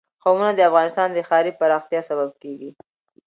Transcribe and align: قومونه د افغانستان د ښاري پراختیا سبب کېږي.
قومونه 0.23 0.51
د 0.55 0.59
افغانستان 0.69 1.07
د 1.13 1.19
ښاري 1.27 1.51
پراختیا 1.59 2.01
سبب 2.09 2.29
کېږي. 2.41 2.69